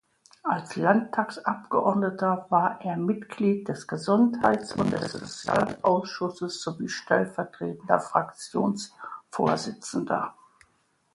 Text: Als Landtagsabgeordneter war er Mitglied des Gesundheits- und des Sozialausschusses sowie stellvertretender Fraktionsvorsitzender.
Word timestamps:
Als 0.41 0.77
Landtagsabgeordneter 0.77 2.47
war 2.49 2.81
er 2.81 2.97
Mitglied 2.97 3.67
des 3.67 3.87
Gesundheits- 3.87 4.73
und 4.75 4.91
des 4.91 5.11
Sozialausschusses 5.11 6.63
sowie 6.63 6.89
stellvertretender 6.89 7.99
Fraktionsvorsitzender. 7.99 10.33